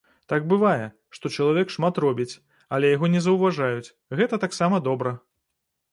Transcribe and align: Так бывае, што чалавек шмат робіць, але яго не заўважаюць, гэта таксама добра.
Так 0.31 0.45
бывае, 0.53 0.85
што 1.17 1.31
чалавек 1.35 1.67
шмат 1.75 2.01
робіць, 2.05 2.37
але 2.77 2.93
яго 2.95 3.11
не 3.17 3.21
заўважаюць, 3.27 3.93
гэта 4.21 4.43
таксама 4.45 4.85
добра. 4.89 5.17